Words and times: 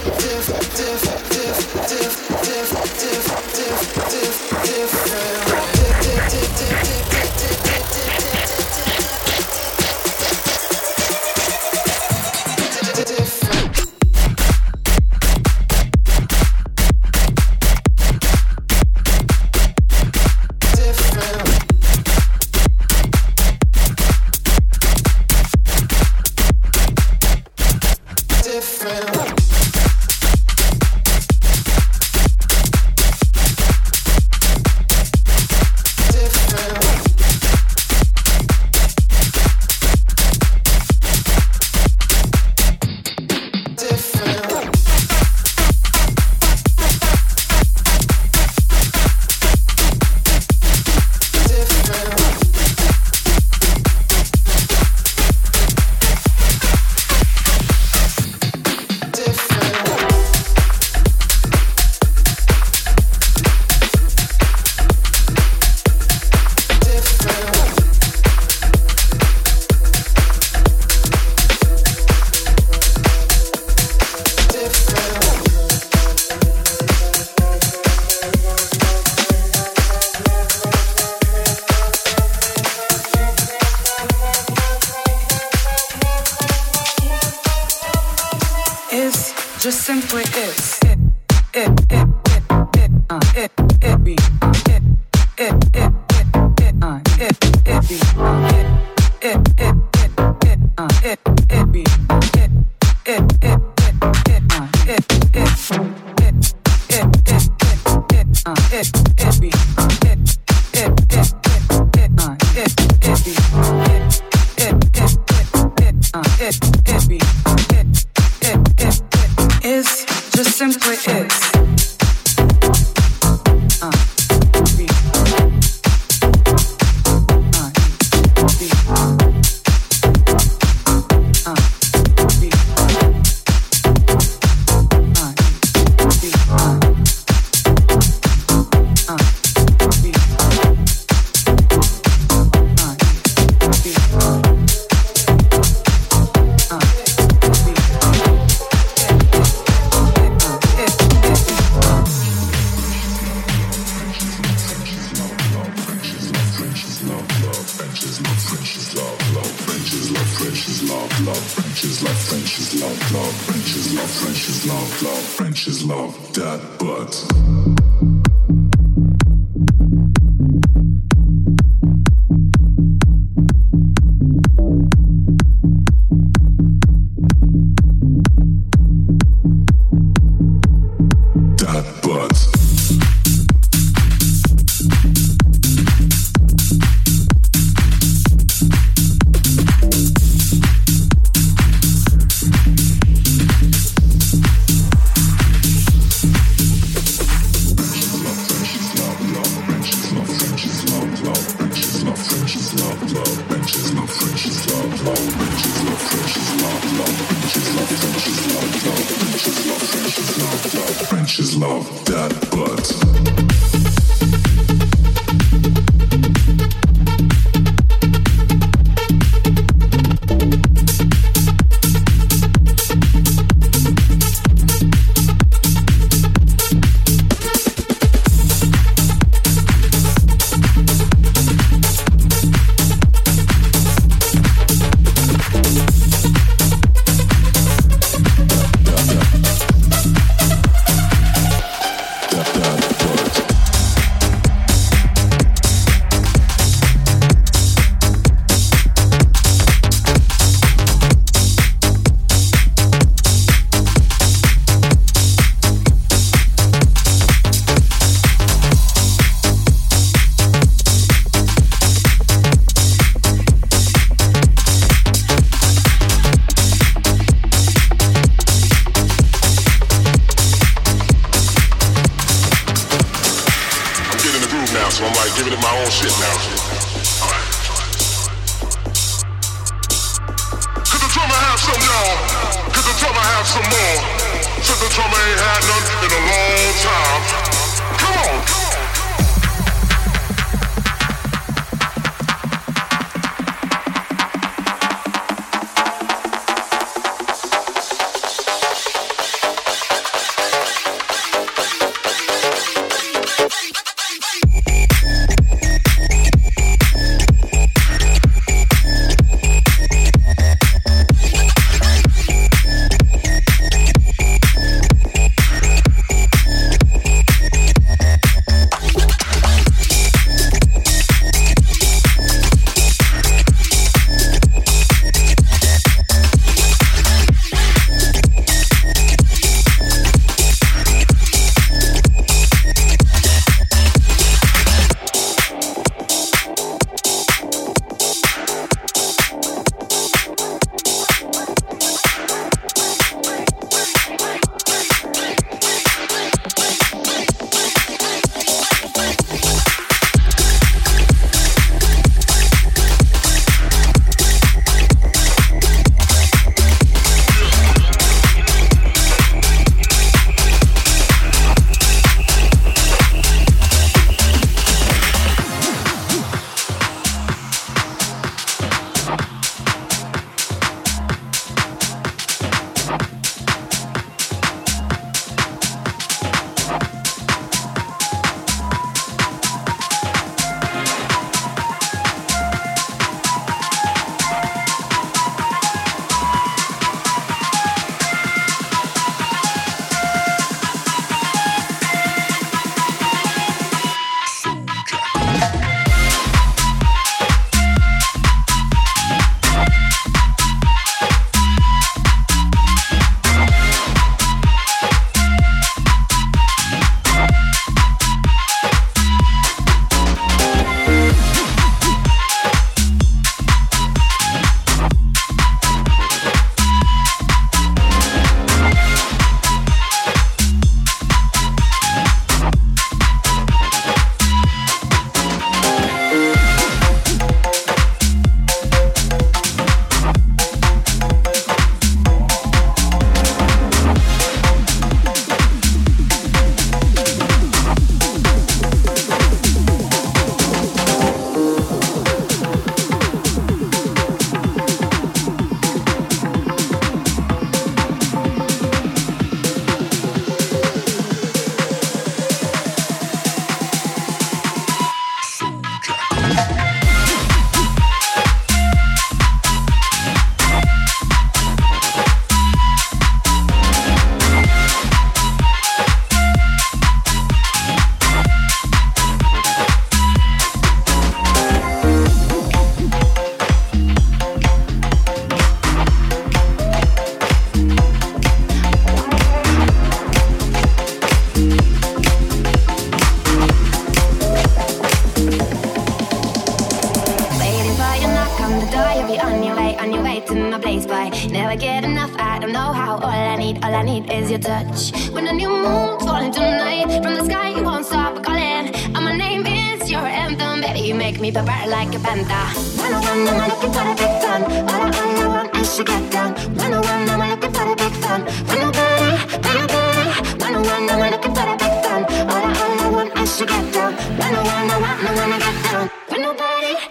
diff, 0.00 0.76
diff. 0.76 1.11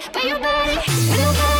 by 0.09 0.21
your 0.21 0.39
body. 0.39 1.50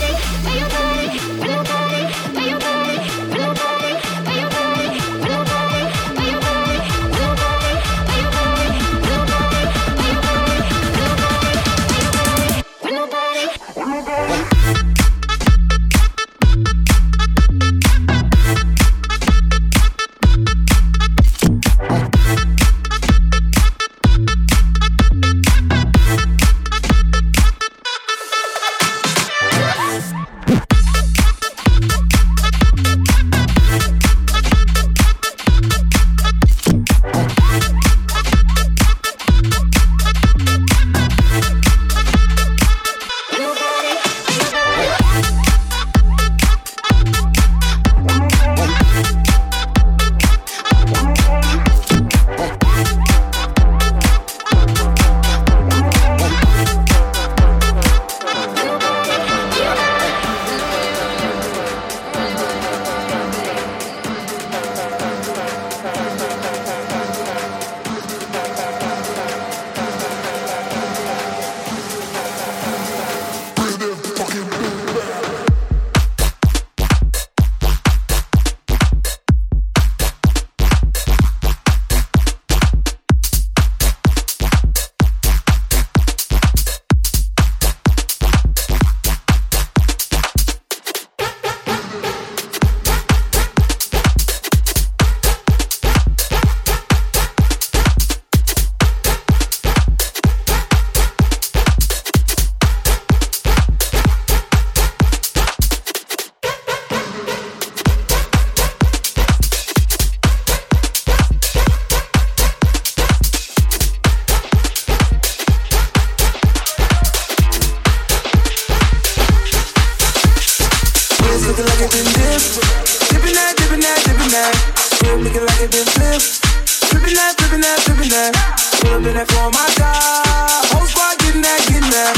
Up 128.89 129.05
in 129.05 129.13
that 129.13 129.27
for 129.29 129.49
my 129.53 129.67
God. 129.77 130.65
Whole 130.73 130.87
squad 130.87 131.17
getting 131.19 131.41
that, 131.41 131.61
getting 131.67 131.91
that. 131.93 132.13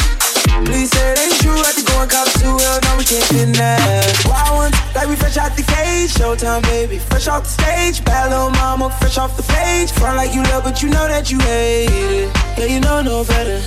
Please 0.65 0.89
say 0.91 1.11
it 1.11 1.19
ain't 1.19 1.39
true. 1.41 1.57
Had 1.57 1.75
to 1.75 1.83
go 1.83 1.95
and 1.99 2.09
cop 2.09 2.27
two. 2.39 2.55
Hell 2.55 2.79
no, 2.87 2.97
we 2.97 3.03
can't 3.03 3.55
that. 3.57 4.23
Wild 4.25 4.55
ones, 4.55 4.75
like 4.95 5.07
we 5.07 5.15
fresh 5.15 5.37
out 5.37 5.55
the 5.55 5.63
cage. 5.63 6.13
Showtime, 6.13 6.63
baby. 6.63 6.99
Fresh 6.99 7.27
off 7.27 7.43
the 7.43 7.49
stage. 7.49 8.03
Bad 8.05 8.31
little 8.31 8.51
mama, 8.51 8.89
fresh 8.99 9.17
off 9.17 9.35
the 9.35 9.43
page. 9.43 9.91
Front 9.91 10.17
like 10.17 10.33
you 10.33 10.43
love, 10.53 10.63
but 10.63 10.81
you 10.81 10.89
know 10.89 11.07
that 11.07 11.31
you 11.31 11.39
hate 11.39 11.89
it. 11.89 12.29
Yeah, 12.57 12.65
you 12.65 12.79
know 12.79 13.01
no 13.01 13.23
better. 13.23 13.59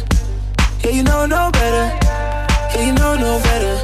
Yeah, 0.85 0.91
you 0.91 1.03
know 1.03 1.27
no 1.27 1.51
better. 1.53 1.87
Yeah, 2.75 2.87
you 2.87 2.93
know 2.95 3.17
no 3.17 3.39
better. 3.43 3.75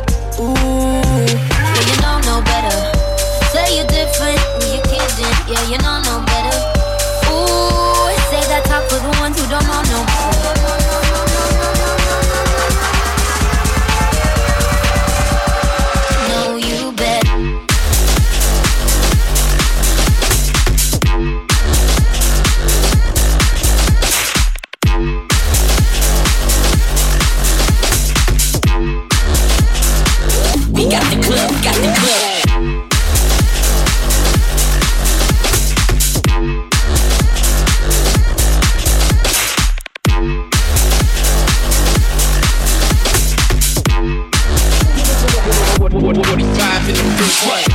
Ooh. 0.40 0.54
Yeah, 0.54 1.82
you 1.88 1.96
know 2.00 2.16
no 2.28 2.36
better. 2.42 2.76
Say 3.52 3.76
you're 3.76 3.86
different 3.86 4.40
when 4.58 4.68
you're 4.72 4.86
kidding. 4.88 5.34
Yeah, 5.50 5.64
you 5.68 5.78
know 5.78 6.00
no 6.02 6.24
better. 6.26 6.71
Talk 8.72 8.88
for 8.88 9.00
the 9.00 9.20
ones 9.20 9.38
who 9.38 9.46
don't 9.50 9.66
know 9.66 9.82
no 9.82 10.06
better. 10.06 10.61
sway. 47.32 47.71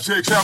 Five, 0.00 0.16
six, 0.16 0.28
seven, 0.28 0.39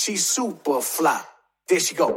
she's 0.00 0.26
super 0.26 0.80
fly. 0.80 1.20
There 1.68 1.78
she 1.78 1.94
go. 1.94 2.14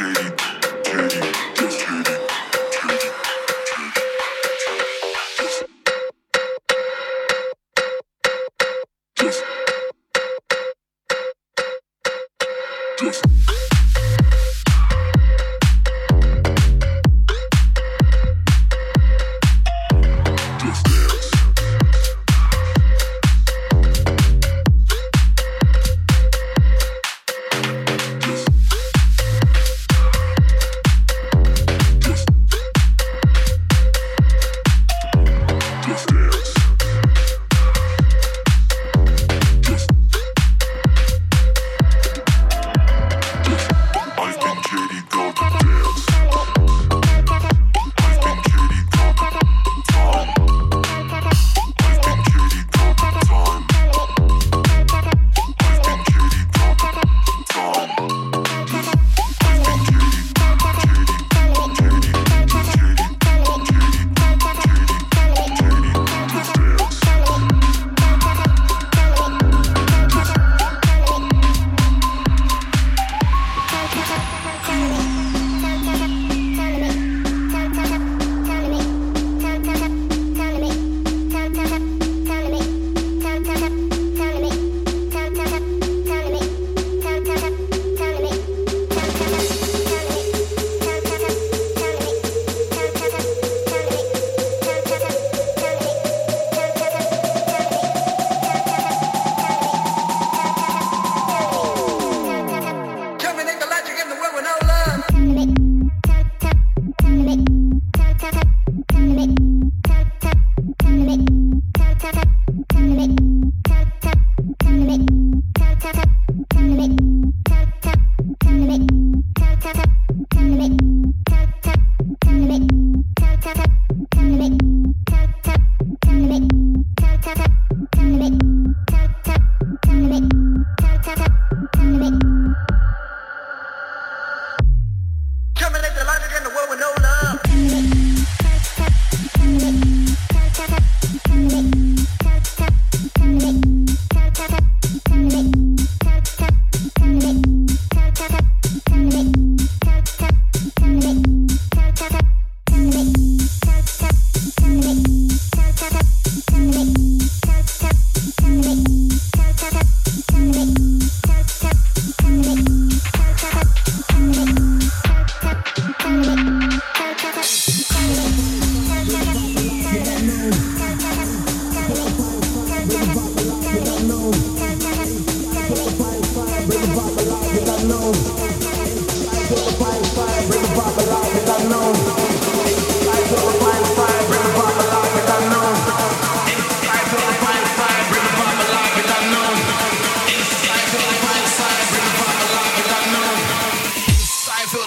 shady. 0.00 0.29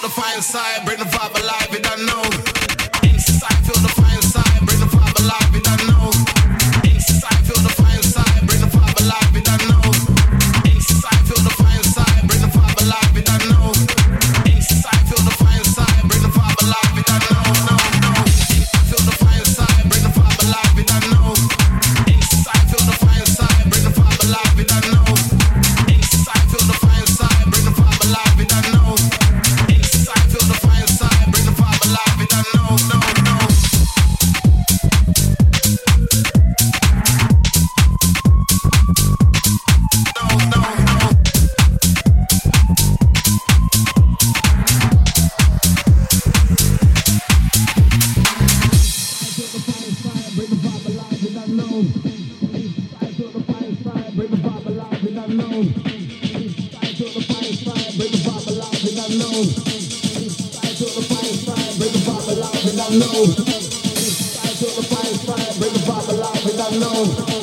Feel 0.04 0.10
the 0.10 0.20
fire 0.20 0.36
inside, 0.36 0.84
bring 0.84 0.98
the 0.98 1.04
vibe 1.04 1.40
alive, 1.40 1.68
it 1.70 1.86
I 1.90 1.96
know. 2.04 3.08
Inside, 3.08 3.64
feel 3.64 3.80
the 3.80 3.88
fire 3.88 4.16
inside, 4.16 4.66
bring 4.66 4.78
the 4.78 4.84
vibe 4.84 5.18
alive, 5.18 5.54
it 5.54 5.66
I 5.66 5.76
know. 5.88 6.53
low. 66.80 67.33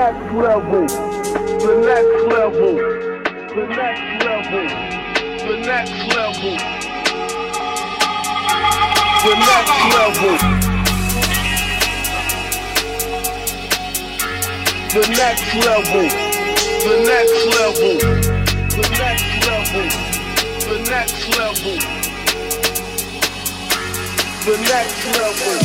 next 0.00 0.32
level, 0.32 0.86
the 0.86 1.74
next 1.84 2.24
level, 2.32 2.72
the 3.52 3.64
next 3.76 4.24
level, 4.24 4.64
the 5.44 5.56
next 5.60 5.92
level, 6.16 6.56
the 9.24 9.34
next 9.44 9.76
level. 9.92 10.36
The 14.90 15.04
next 15.04 15.04
level, 15.04 15.04
the 15.04 15.04
next 15.20 15.50
level, 15.66 16.06
the 16.86 16.94
next 17.04 17.40
level, 17.58 17.94
the 18.76 18.84
next 18.98 19.30
level, 19.46 19.86
the 20.66 20.76
next 20.88 21.22
level. 21.38 21.76
The 24.46 24.54
next 24.66 25.00
level. 25.18 25.56